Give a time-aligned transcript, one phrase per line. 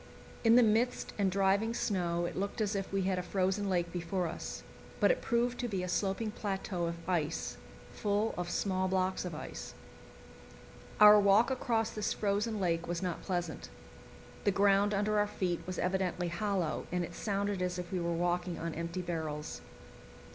[0.43, 3.91] In the mist and driving snow it looked as if we had a frozen lake
[3.93, 4.63] before us;
[4.99, 7.57] but it proved to be a sloping plateau of ice,
[7.93, 9.75] full of small blocks of ice.
[10.99, 13.69] Our walk across this frozen lake was not pleasant.
[14.43, 18.11] The ground under our feet was evidently hollow, and it sounded as if we were
[18.11, 19.61] walking on empty barrels.